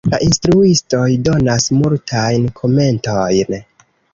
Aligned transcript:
La 0.11 0.19
instruistoj 0.27 1.03
donas 1.27 1.67
multajn 1.83 2.49
komentojn. 2.63 3.59